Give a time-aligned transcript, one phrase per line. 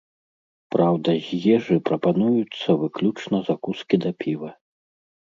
[0.75, 4.51] Праўда, з ежы прапануюцца выключна закускі да піва.